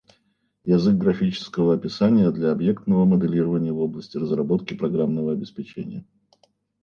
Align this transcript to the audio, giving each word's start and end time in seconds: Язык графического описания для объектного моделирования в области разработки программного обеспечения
Язык 0.65 0.95
графического 0.95 1.75
описания 1.75 2.31
для 2.31 2.51
объектного 2.51 3.05
моделирования 3.05 3.71
в 3.71 3.77
области 3.77 4.17
разработки 4.17 4.73
программного 4.73 5.33
обеспечения 5.33 6.05